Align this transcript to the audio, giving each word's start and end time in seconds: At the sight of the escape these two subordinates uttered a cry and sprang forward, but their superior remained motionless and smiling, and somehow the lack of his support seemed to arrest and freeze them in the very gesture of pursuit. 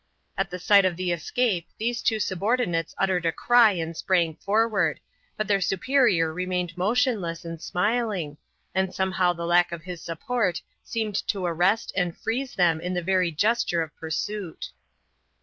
At 0.35 0.49
the 0.49 0.57
sight 0.57 0.83
of 0.83 0.95
the 0.97 1.11
escape 1.11 1.67
these 1.77 2.01
two 2.01 2.19
subordinates 2.19 2.95
uttered 2.97 3.23
a 3.23 3.31
cry 3.31 3.73
and 3.73 3.95
sprang 3.95 4.33
forward, 4.35 4.99
but 5.37 5.47
their 5.47 5.61
superior 5.61 6.33
remained 6.33 6.75
motionless 6.75 7.45
and 7.45 7.61
smiling, 7.61 8.37
and 8.73 8.91
somehow 8.95 9.31
the 9.31 9.45
lack 9.45 9.71
of 9.71 9.83
his 9.83 10.01
support 10.01 10.63
seemed 10.83 11.17
to 11.27 11.45
arrest 11.45 11.93
and 11.95 12.17
freeze 12.17 12.55
them 12.55 12.81
in 12.81 12.95
the 12.95 13.03
very 13.03 13.29
gesture 13.31 13.83
of 13.83 13.95
pursuit. 13.95 14.71